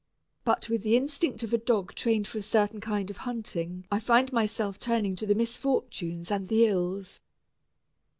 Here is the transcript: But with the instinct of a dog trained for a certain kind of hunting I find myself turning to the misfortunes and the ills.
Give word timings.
But 0.43 0.67
with 0.67 0.81
the 0.81 0.97
instinct 0.97 1.43
of 1.43 1.53
a 1.53 1.59
dog 1.59 1.93
trained 1.93 2.27
for 2.27 2.39
a 2.39 2.41
certain 2.41 2.81
kind 2.81 3.11
of 3.11 3.17
hunting 3.17 3.85
I 3.91 3.99
find 3.99 4.33
myself 4.33 4.79
turning 4.79 5.15
to 5.17 5.27
the 5.27 5.35
misfortunes 5.35 6.31
and 6.31 6.47
the 6.47 6.65
ills. 6.65 7.21